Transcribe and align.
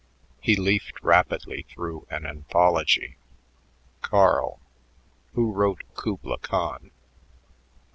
He 0.41 0.55
leafed 0.55 0.99
rapidly 1.03 1.63
through 1.69 2.07
an 2.09 2.25
anthology. 2.25 3.17
"Carl, 4.01 4.59
who 5.35 5.51
wrote 5.53 5.83
'Kubla 5.93 6.39
Khan'?" 6.39 6.89